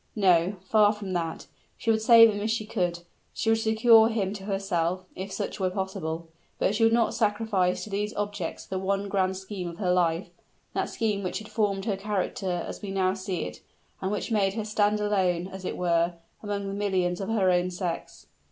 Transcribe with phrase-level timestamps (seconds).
[0.15, 1.45] No far from that!
[1.77, 3.01] She would save him if she could;
[3.35, 6.27] she would secure him to herself, if such were possible;
[6.57, 10.31] but she would not sacrifice to these objects the one grand scheme of her life,
[10.73, 13.61] that scheme which had formed her character as we now find it,
[14.01, 17.69] and which made her stand alone, as it were, among the millions of her own
[17.69, 18.25] sex!